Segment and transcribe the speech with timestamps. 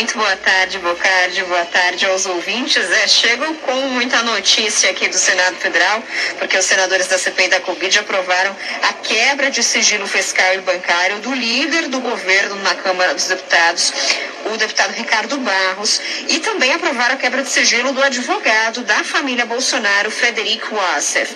[0.00, 2.90] Muito boa tarde, Bocardi, boa tarde aos ouvintes.
[2.90, 6.02] É, chegam com muita notícia aqui do Senado Federal,
[6.38, 8.56] porque os senadores da CPI da Covid aprovaram
[8.88, 13.92] a quebra de sigilo fiscal e bancário do líder do governo na Câmara dos Deputados,
[14.46, 19.44] o deputado Ricardo Barros, e também aprovaram a quebra de sigilo do advogado da família
[19.44, 21.28] Bolsonaro, Frederico Wasser.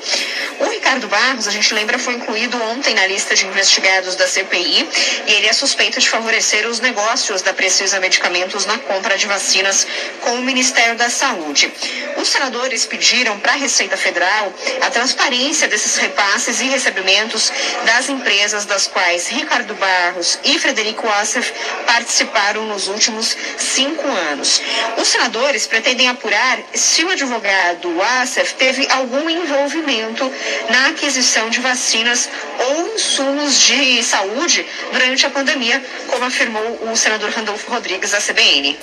[0.61, 4.89] O Ricardo Barros, a gente lembra, foi incluído ontem na lista de investigados da CPI
[5.27, 9.85] e ele é suspeito de favorecer os negócios da Precisa Medicamentos na compra de vacinas
[10.21, 11.73] com o Ministério da Saúde.
[12.17, 17.53] Os senadores pediram para a Receita Federal a transparência desses repasses e recebimentos
[17.85, 21.53] das empresas das quais Ricardo Barros e Frederico Wassef
[21.85, 24.63] participaram nos últimos cinco anos.
[24.97, 30.33] Os senadores pretendem apurar se o advogado Wassef teve algum envolvimento
[30.71, 32.29] na aquisição de vacinas
[32.69, 38.77] ou insumos de saúde durante a pandemia, como afirmou o senador Randolfo Rodrigues da CBN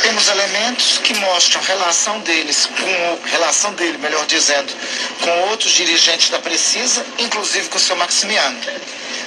[0.00, 4.72] temos elementos que mostram relação deles com relação dele, melhor dizendo,
[5.20, 8.58] com outros dirigentes da Precisa, inclusive com o seu Maximiano.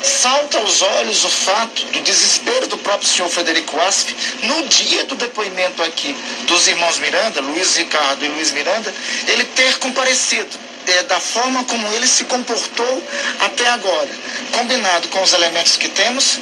[0.03, 4.13] Salta aos olhos o fato do desespero do próprio senhor Frederico Asf
[4.44, 6.13] no dia do depoimento aqui
[6.47, 8.94] dos irmãos Miranda, Luiz Ricardo e Luiz Miranda,
[9.27, 10.57] ele ter comparecido
[10.88, 13.03] é, da forma como ele se comportou
[13.39, 14.09] até agora.
[14.51, 16.39] Combinado com os elementos que temos,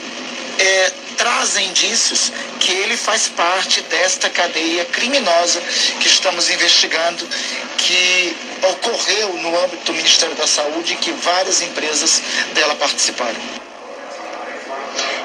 [0.58, 2.32] é, traz indícios
[2.64, 5.60] que ele faz parte desta cadeia criminosa
[6.00, 7.28] que estamos investigando,
[7.78, 8.36] que
[8.70, 12.22] ocorreu no âmbito do Ministério da Saúde e que várias empresas
[12.54, 13.73] dela participaram.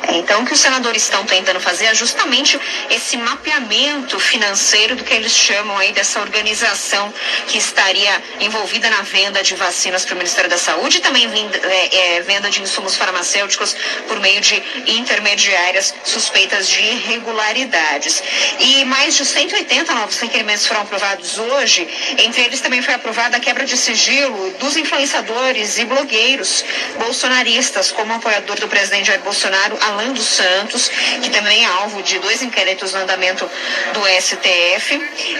[0.08, 2.58] Então, o que os senadores estão tentando fazer é justamente
[2.90, 7.12] esse mapeamento financeiro do que eles chamam aí dessa organização
[7.46, 11.58] que estaria envolvida na venda de vacinas para o Ministério da Saúde e também venda,
[11.62, 18.22] é, é, venda de insumos farmacêuticos por meio de intermediárias suspeitas de irregularidades.
[18.60, 21.86] E mais de 180 novos requerimentos foram aprovados hoje.
[22.18, 26.64] Entre eles também foi aprovada a quebra de sigilo dos influenciadores e blogueiros
[26.98, 30.88] bolsonaristas, como apoiador do presidente Jair Bolsonaro, Alan Alain dos Santos,
[31.20, 33.50] que também é alvo de dois inquéritos no andamento
[33.92, 34.94] do STF.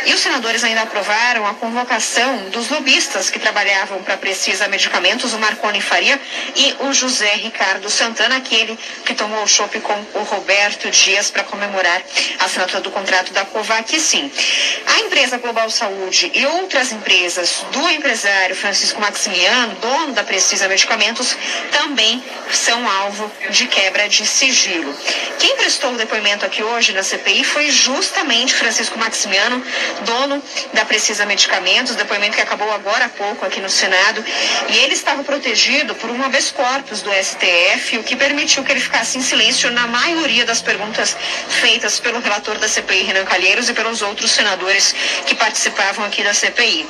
[0.05, 5.39] E os senadores ainda aprovaram a convocação dos lobistas que trabalhavam para Precisa Medicamentos, o
[5.39, 6.21] Marconi Faria
[6.57, 11.45] e o José Ricardo Santana, aquele que tomou o chope com o Roberto Dias para
[11.45, 12.03] comemorar
[12.41, 14.31] a assinatura do contrato da Covac, sim.
[14.87, 21.37] A empresa Global Saúde e outras empresas do empresário Francisco Maximiano, dono da Precisa Medicamentos,
[21.71, 24.95] também são alvo de quebra de sigilo sigilo.
[25.39, 29.63] Quem prestou o depoimento aqui hoje na CPI foi justamente Francisco Maximiano,
[30.05, 30.43] dono
[30.73, 34.25] da Precisa Medicamentos, depoimento que acabou agora há pouco aqui no Senado,
[34.71, 38.81] e ele estava protegido por um habeas corpus do STF, o que permitiu que ele
[38.81, 41.17] ficasse em silêncio na maioria das perguntas
[41.49, 44.95] feitas pelo relator da CPI, Renan Calheiros, e pelos outros senadores
[45.27, 46.87] que participavam aqui da CPI.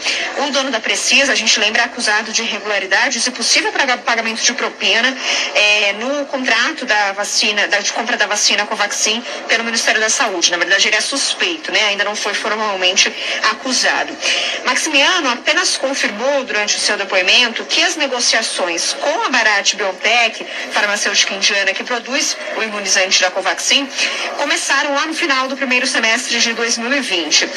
[0.47, 3.73] O dono da Precisa, a gente lembra, é acusado de irregularidades e possível
[4.05, 5.17] pagamento de propina
[5.55, 10.51] é, no contrato da vacina vacina, da compra da vacina Covaxin pelo Ministério da Saúde.
[10.51, 11.81] Na verdade, ele é suspeito, né?
[11.85, 13.13] Ainda não foi formalmente
[13.51, 14.17] acusado.
[14.65, 21.35] Maximiano apenas confirmou durante o seu depoimento que as negociações com a Barat Biotech, farmacêutica
[21.35, 23.89] indiana que produz o imunizante da Covaxin,
[24.37, 27.49] começaram lá no final do primeiro semestre de 2020.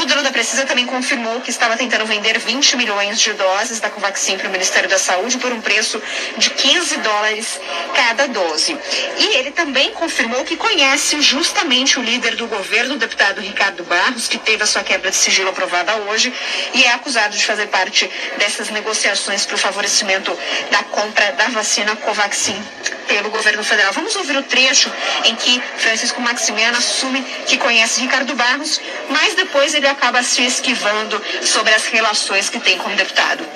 [0.00, 3.88] O dono da Precisa também confirmou que estava tentando vender 20 milhões de doses da
[3.88, 6.00] Covaxin para o Ministério da Saúde por um preço
[6.36, 7.60] de 15 dólares
[7.94, 8.78] cada dose.
[9.18, 14.26] E ele também confirmou que conhece justamente o líder do governo, o deputado Ricardo Barros,
[14.26, 16.32] que teve a sua quebra de sigilo aprovada hoje
[16.74, 20.36] e é acusado de fazer parte dessas negociações para o favorecimento
[20.72, 22.60] da compra da vacina Covaxin
[23.06, 23.92] pelo governo federal.
[23.92, 24.92] Vamos ouvir o trecho
[25.24, 31.22] em que Francisco Maximiano assume que conhece Ricardo Barros, mas depois ele acaba se esquivando
[31.42, 33.46] sobre as relações que tem com o deputado.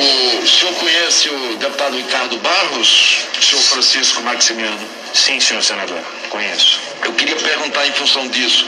[0.00, 4.88] O senhor conhece o deputado Ricardo Barros, senhor Francisco Maximiano?
[5.12, 5.98] Sim, senhor senador,
[6.30, 6.80] conheço.
[7.04, 8.66] Eu queria perguntar em função disso,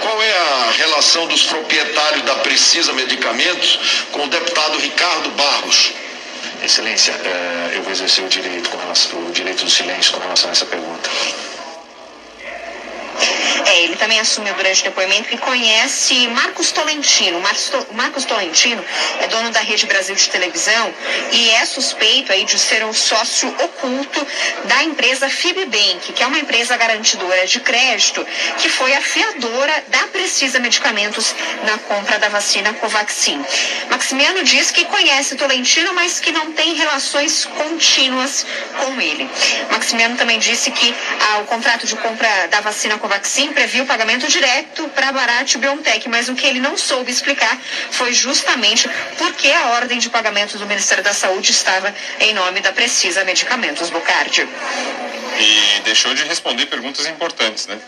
[0.00, 3.78] qual é a relação dos proprietários da Precisa Medicamentos
[4.10, 5.92] com o deputado Ricardo Barros?
[6.64, 10.48] Excelência, eh, eu vou exercer o direito, com relação, o direito do silêncio com relação
[10.48, 11.10] a essa pergunta.
[13.66, 17.40] É, ele também assumiu durante o depoimento que conhece Marcos Tolentino.
[17.92, 18.84] Marcos Tolentino
[19.20, 20.94] é dono da Rede Brasil de televisão
[21.32, 24.26] e é suspeito aí de ser um sócio oculto oculto
[24.64, 28.24] da empresa Fibbank, que é uma empresa garantidora de crédito,
[28.58, 31.34] que foi a fiadora da Precisa Medicamentos
[31.64, 33.44] na compra da vacina Covaxin.
[33.90, 38.46] Maximiano diz que conhece Tolentino, mas que não tem relações contínuas
[38.78, 39.28] com ele.
[39.70, 44.28] Maximiano também disse que ah, o contrato de compra da vacina Covaxin previa o pagamento
[44.28, 47.58] direto para Barat Biontech, mas o que ele não soube explicar
[47.90, 48.88] foi justamente
[49.18, 53.71] porque a ordem de pagamento do Ministério da Saúde estava em nome da Precisa Medicamentos
[53.90, 54.46] Bocardi.
[55.38, 57.80] E deixou de responder perguntas importantes, né?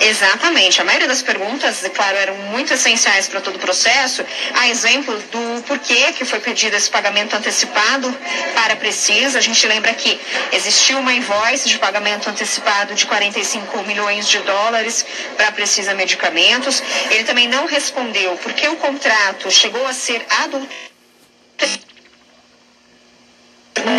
[0.00, 0.80] Exatamente.
[0.80, 4.24] A maioria das perguntas, claro, eram muito essenciais para todo o processo.
[4.54, 8.12] A exemplo do porquê que foi pedido esse pagamento antecipado
[8.54, 9.38] para a Precisa.
[9.38, 10.20] A gente lembra que
[10.52, 15.06] existiu uma invoice de pagamento antecipado de 45 milhões de dólares
[15.36, 16.82] para a Precisa Medicamentos.
[17.10, 20.93] Ele também não respondeu porque o contrato chegou a ser adulterado.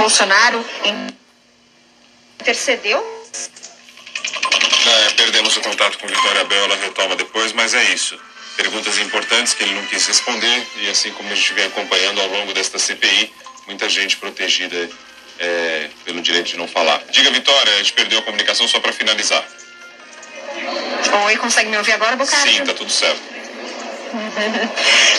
[0.06, 0.64] Bolsonaro
[2.40, 3.04] intercedeu
[4.86, 8.16] é, perdemos o contato com Vitória Bel, ela retoma depois, mas é isso.
[8.56, 12.28] Perguntas importantes que ele não quis responder e assim como a gente vem acompanhando ao
[12.28, 13.34] longo desta CPI,
[13.66, 14.88] muita gente protegida
[15.40, 17.04] é, pelo direito de não falar.
[17.10, 19.44] Diga, Vitória, a gente perdeu a comunicação só para finalizar.
[21.26, 22.58] Oi, consegue me ouvir agora, Bocardi?
[22.58, 23.35] Sim, tá tudo certo.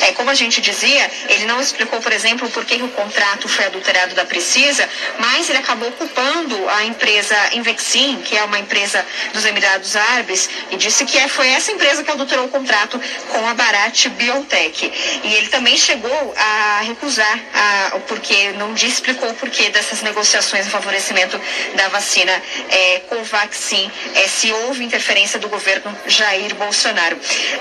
[0.03, 3.65] É, como a gente dizia, ele não explicou, por exemplo, por que o contrato foi
[3.67, 4.89] adulterado da Precisa,
[5.19, 10.77] mas ele acabou culpando a empresa Invexin, que é uma empresa dos Emirados Árabes, e
[10.77, 14.93] disse que é, foi essa empresa que adulterou o contrato com a Barat Biotech.
[15.25, 20.71] E ele também chegou a recusar, a, porque não explicou o porquê dessas negociações em
[20.71, 21.41] favorecimento
[21.75, 22.33] da vacina
[22.71, 27.19] é, Covaxin, é, se houve interferência do governo Jair Bolsonaro.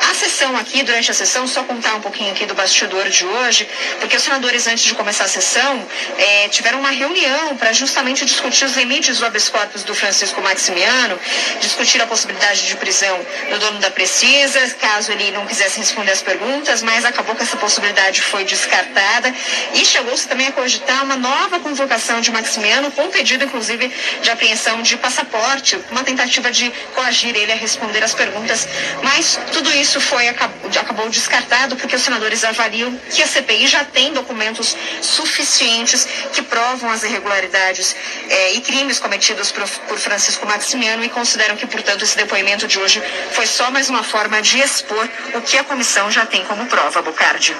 [0.09, 3.67] A sessão aqui, durante a sessão, só contar um pouquinho aqui do bastidor de hoje,
[3.99, 5.85] porque os senadores, antes de começar a sessão,
[6.17, 11.19] é, tiveram uma reunião para justamente discutir os limites do habeas corpus do Francisco Maximiano,
[11.59, 13.17] discutir a possibilidade de prisão
[13.49, 17.57] do dono da Precisa, caso ele não quisesse responder as perguntas, mas acabou que essa
[17.57, 19.33] possibilidade foi descartada.
[19.73, 23.91] E chegou-se também a cogitar uma nova convocação de Maximiano, com pedido, inclusive,
[24.21, 28.67] de apreensão de passaporte, uma tentativa de coagir ele a responder as perguntas,
[29.03, 33.83] mas tudo isso foi acabou acabou descartado porque os senadores avaliam que a CPI já
[33.83, 37.95] tem documentos suficientes que provam as irregularidades
[38.29, 42.77] eh, e crimes cometidos por, por Francisco Maximiano e consideram que, portanto, esse depoimento de
[42.77, 43.01] hoje
[43.31, 47.01] foi só mais uma forma de expor o que a comissão já tem como prova,
[47.01, 47.55] Bocardi.